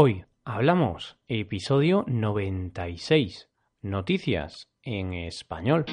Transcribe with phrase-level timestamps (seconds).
[0.00, 3.48] Hoy hablamos episodio 96,
[3.82, 5.86] noticias en español.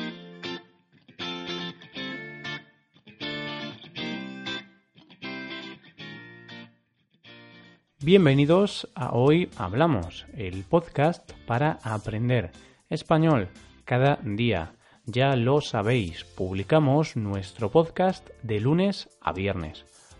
[7.99, 12.51] Bienvenidos a Hoy Hablamos, el podcast para aprender
[12.89, 13.49] español
[13.85, 14.73] cada día.
[15.07, 19.94] Ya lo sabéis, publicamos nuestro podcast de lunes a viernes.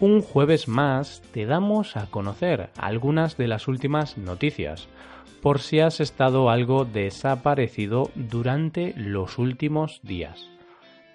[0.00, 4.88] Un jueves más te damos a conocer algunas de las últimas noticias,
[5.40, 10.50] por si has estado algo desaparecido durante los últimos días.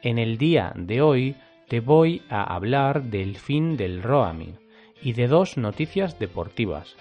[0.02, 1.36] En el día de hoy
[1.68, 4.58] te voy a hablar del fin del roaming
[5.02, 6.96] y de dos noticias deportivas,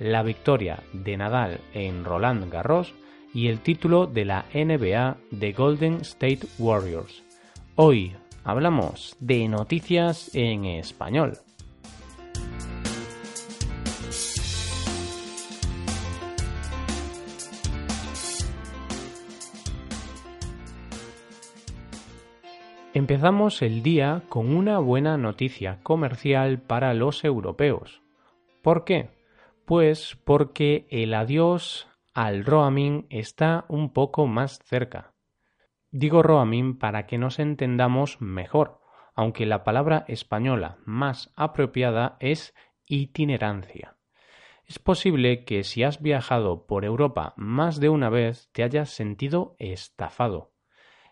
[0.00, 2.92] la victoria de Nadal en Roland Garros
[3.32, 7.22] y el título de la NBA de Golden State Warriors.
[7.76, 11.38] Hoy hablamos de noticias en español.
[22.92, 28.02] Empezamos el día con una buena noticia comercial para los europeos.
[28.62, 29.10] ¿Por qué?
[29.64, 35.09] Pues porque el adiós al roaming está un poco más cerca.
[35.92, 38.80] Digo roaming para que nos entendamos mejor,
[39.14, 42.54] aunque la palabra española más apropiada es
[42.86, 43.96] itinerancia.
[44.64, 49.56] Es posible que si has viajado por Europa más de una vez te hayas sentido
[49.58, 50.52] estafado.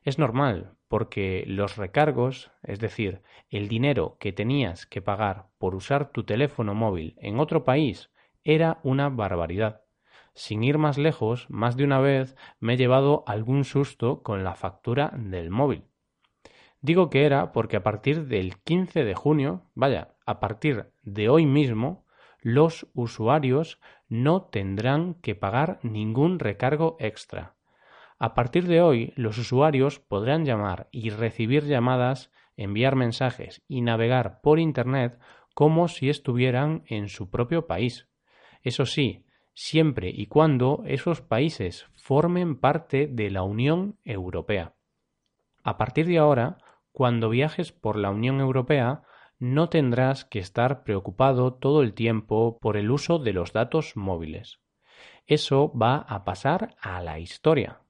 [0.05, 6.12] Es normal, porque los recargos, es decir, el dinero que tenías que pagar por usar
[6.12, 8.12] tu teléfono móvil en otro país,
[8.44, 9.83] era una barbaridad.
[10.38, 14.54] Sin ir más lejos, más de una vez me he llevado algún susto con la
[14.54, 15.82] factura del móvil.
[16.81, 21.44] Digo que era porque a partir del 15 de junio, vaya, a partir de hoy
[21.44, 22.06] mismo,
[22.41, 27.56] los usuarios no tendrán que pagar ningún recargo extra.
[28.20, 34.41] A partir de hoy, los usuarios podrán llamar y recibir llamadas, enviar mensajes y navegar
[34.41, 35.19] por Internet
[35.56, 38.09] como si estuvieran en su propio país.
[38.62, 39.25] Eso sí,
[39.58, 44.76] siempre y cuando esos países formen parte de la Unión Europea.
[45.64, 46.58] A partir de ahora,
[46.92, 49.02] cuando viajes por la Unión Europea,
[49.41, 54.60] no tendrás que estar preocupado todo el tiempo por el uso de los datos móviles.
[55.26, 57.80] Eso va a pasar a la historia.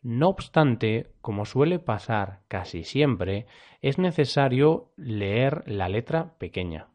[0.00, 3.46] No obstante, como suele pasar casi siempre,
[3.82, 6.91] es necesario leer la letra pequeña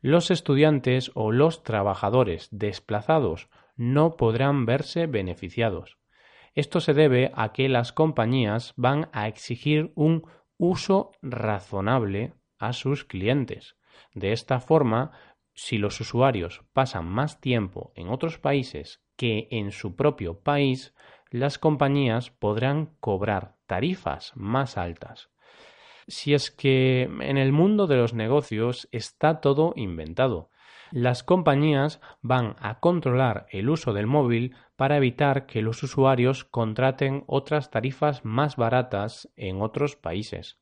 [0.00, 5.98] los estudiantes o los trabajadores desplazados no podrán verse beneficiados.
[6.54, 10.24] Esto se debe a que las compañías van a exigir un
[10.56, 13.76] uso razonable a sus clientes.
[14.14, 15.12] De esta forma,
[15.54, 20.94] si los usuarios pasan más tiempo en otros países que en su propio país,
[21.30, 25.30] las compañías podrán cobrar tarifas más altas
[26.08, 30.50] si es que en el mundo de los negocios está todo inventado.
[30.90, 37.24] Las compañías van a controlar el uso del móvil para evitar que los usuarios contraten
[37.26, 40.58] otras tarifas más baratas en otros países.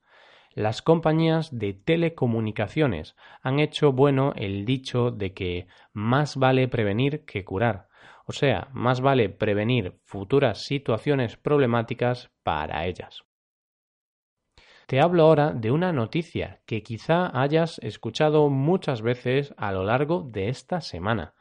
[0.53, 7.45] Las compañías de telecomunicaciones han hecho bueno el dicho de que más vale prevenir que
[7.45, 7.89] curar.
[8.25, 13.25] O sea, más vale prevenir futuras situaciones problemáticas para ellas.
[14.86, 20.22] Te hablo ahora de una noticia que quizá hayas escuchado muchas veces a lo largo
[20.22, 21.34] de esta semana.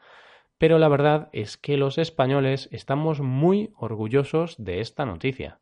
[0.58, 5.60] Pero la verdad es que los españoles estamos muy orgullosos de esta noticia.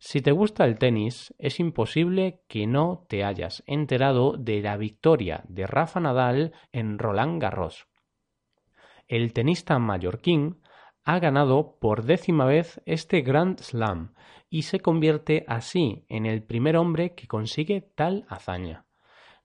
[0.00, 5.44] Si te gusta el tenis, es imposible que no te hayas enterado de la victoria
[5.46, 7.86] de Rafa Nadal en Roland Garros.
[9.06, 10.61] El tenista mallorquín
[11.04, 14.14] ha ganado por décima vez este Grand Slam
[14.48, 18.86] y se convierte así en el primer hombre que consigue tal hazaña.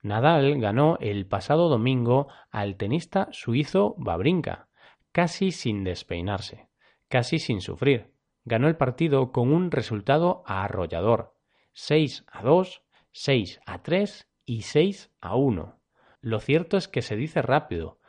[0.01, 4.67] Nadal ganó el pasado domingo al tenista suizo Babrinka,
[5.11, 6.69] casi sin despeinarse,
[7.07, 8.13] casi sin sufrir.
[8.45, 11.35] Ganó el partido con un resultado arrollador,
[11.73, 15.79] 6 a 2, 6 a 3 y 6 a 1.
[16.21, 17.99] Lo cierto es que se dice rápido,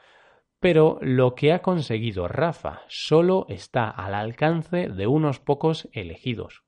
[0.61, 6.65] Pero lo que ha conseguido Rafa solo está al alcance de unos pocos elegidos.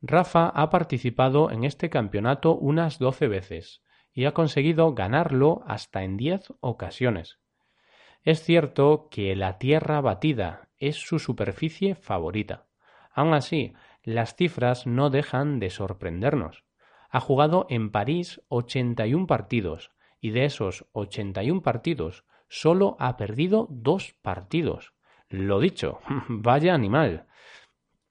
[0.00, 3.82] Rafa ha participado en este campeonato unas 12 veces
[4.12, 7.38] y ha conseguido ganarlo hasta en 10 ocasiones.
[8.22, 12.66] Es cierto que la tierra batida es su superficie favorita.
[13.12, 16.64] Aun así, las cifras no dejan de sorprendernos.
[17.10, 19.90] Ha jugado en París 81 partidos
[20.20, 24.92] y de esos 81 partidos solo ha perdido dos partidos.
[25.30, 27.26] Lo dicho, vaya animal.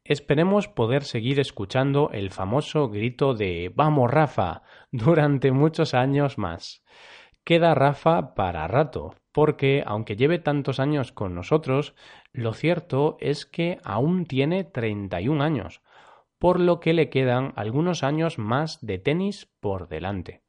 [0.03, 6.83] Esperemos poder seguir escuchando el famoso grito de Vamos Rafa durante muchos años más.
[7.43, 11.93] Queda Rafa para rato, porque aunque lleve tantos años con nosotros,
[12.33, 15.83] lo cierto es que aún tiene 31 años,
[16.39, 20.41] por lo que le quedan algunos años más de tenis por delante.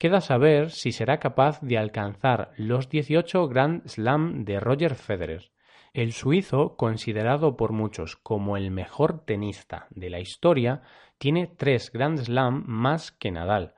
[0.00, 5.52] Queda saber si será capaz de alcanzar los 18 Grand Slam de Roger Federer.
[5.92, 10.80] El suizo, considerado por muchos como el mejor tenista de la historia,
[11.18, 13.74] tiene tres Grand Slam más que Nadal.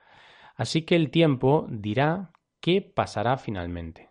[0.55, 2.31] Así que el tiempo dirá
[2.61, 4.11] qué pasará finalmente.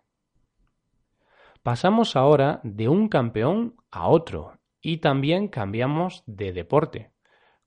[1.64, 7.11] Pasamos ahora de un campeón a otro y también cambiamos de deporte.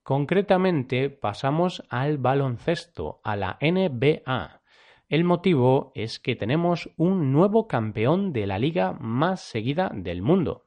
[0.04, 4.60] Concretamente pasamos al baloncesto, a la NBA.
[5.08, 10.66] El motivo es que tenemos un nuevo campeón de la liga más seguida del mundo,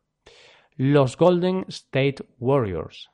[0.76, 3.12] los Golden State Warriors.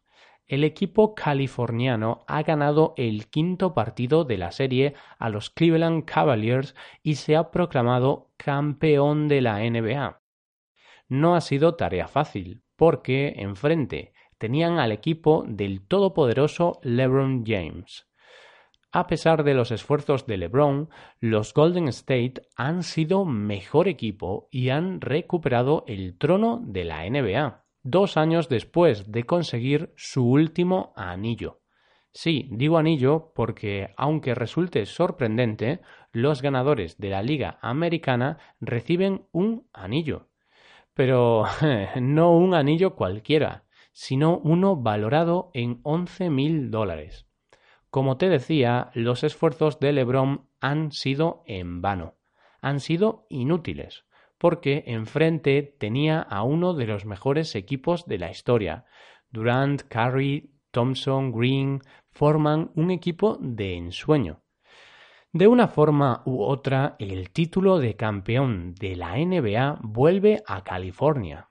[0.47, 6.73] El equipo californiano ha ganado el quinto partido de la serie a los Cleveland Cavaliers
[7.01, 10.21] y se ha proclamado campeón de la NBA.
[11.09, 14.12] No ha sido tarea fácil, porque enfrente
[14.43, 18.09] tenían al equipo del todopoderoso LeBron James.
[18.91, 20.89] A pesar de los esfuerzos de LeBron,
[21.21, 27.63] los Golden State han sido mejor equipo y han recuperado el trono de la NBA,
[27.83, 31.61] dos años después de conseguir su último anillo.
[32.11, 35.79] Sí, digo anillo porque, aunque resulte sorprendente,
[36.11, 40.27] los ganadores de la Liga Americana reciben un anillo.
[40.93, 41.45] Pero
[42.01, 43.63] no un anillo cualquiera,
[43.93, 47.27] sino uno valorado en 11 mil dólares.
[47.89, 52.15] Como te decía, los esfuerzos de Lebron han sido en vano,
[52.59, 54.05] han sido inútiles,
[54.39, 58.85] porque enfrente tenía a uno de los mejores equipos de la historia.
[59.29, 61.81] Durant, Curry, Thompson, Green
[62.11, 64.41] forman un equipo de ensueño.
[65.31, 71.49] De una forma u otra, el título de campeón de la NBA vuelve a California,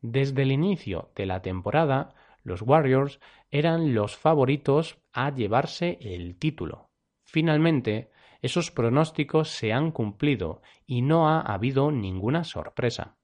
[0.00, 3.20] desde el inicio de la temporada, los Warriors
[3.50, 6.90] eran los favoritos a llevarse el título.
[7.24, 8.10] Finalmente,
[8.42, 13.16] esos pronósticos se han cumplido y no ha habido ninguna sorpresa.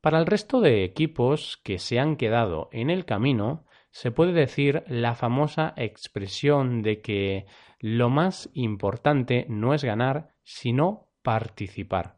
[0.00, 4.84] Para el resto de equipos que se han quedado en el camino, se puede decir
[4.86, 7.46] la famosa expresión de que
[7.80, 12.16] lo más importante no es ganar, sino participar.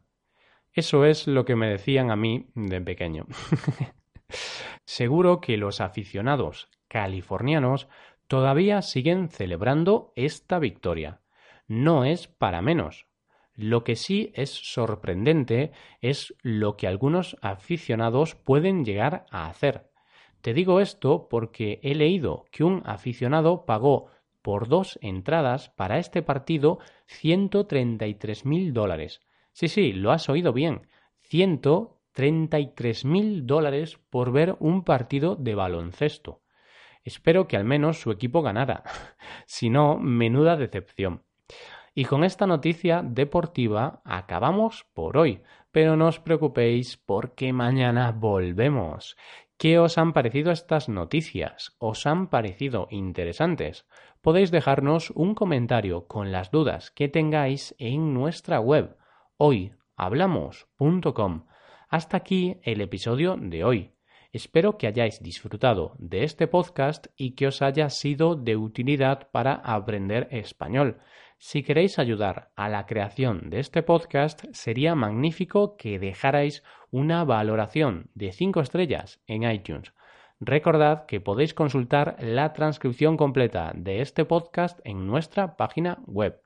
[0.77, 3.25] Eso es lo que me decían a mí de pequeño.
[4.85, 7.87] Seguro que los aficionados californianos
[8.27, 11.19] todavía siguen celebrando esta victoria.
[11.67, 13.07] No es para menos.
[13.55, 15.71] Lo que sí es sorprendente
[16.01, 19.89] es lo que algunos aficionados pueden llegar a hacer.
[20.41, 24.11] Te digo esto porque he leído que un aficionado pagó
[24.43, 29.26] por dos entradas para este partido 133 mil dólares.
[29.57, 30.85] Sí, sí, lo has oído bien.
[31.21, 36.43] 133 mil dólares por ver un partido de baloncesto.
[37.03, 38.83] Espero que al menos su equipo ganara.
[39.47, 41.23] si no, menuda decepción.
[41.95, 45.41] Y con esta noticia deportiva acabamos por hoy.
[45.71, 49.17] Pero no os preocupéis porque mañana volvemos.
[49.57, 51.75] ¿Qué os han parecido estas noticias?
[51.79, 53.87] ¿Os han parecido interesantes?
[54.21, 58.95] Podéis dejarnos un comentario con las dudas que tengáis en nuestra web
[59.37, 61.45] hoyhablamos.com.
[61.89, 63.91] Hasta aquí el episodio de hoy.
[64.33, 69.53] Espero que hayáis disfrutado de este podcast y que os haya sido de utilidad para
[69.53, 70.97] aprender español.
[71.37, 78.09] Si queréis ayudar a la creación de este podcast, sería magnífico que dejarais una valoración
[78.15, 79.93] de 5 estrellas en iTunes.
[80.39, 86.41] Recordad que podéis consultar la transcripción completa de este podcast en nuestra página web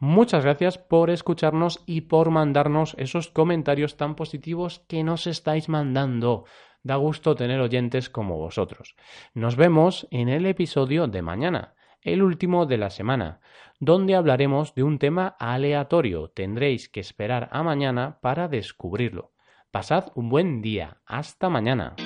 [0.00, 6.44] Muchas gracias por escucharnos y por mandarnos esos comentarios tan positivos que nos estáis mandando.
[6.84, 8.94] Da gusto tener oyentes como vosotros.
[9.34, 11.74] Nos vemos en el episodio de mañana.
[12.00, 13.40] el último de la semana,
[13.80, 16.30] donde hablaremos de un tema aleatorio.
[16.30, 19.32] Tendréis que esperar a mañana para descubrirlo.
[19.72, 20.98] Pasad un buen día.
[21.06, 21.96] Hasta mañana.